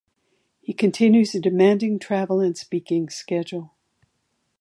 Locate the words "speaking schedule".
2.57-3.75